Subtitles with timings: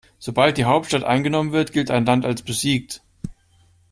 [0.17, 3.03] Sobald die Hauptstadt eingenommen wird, gilt ein Land als besiegt.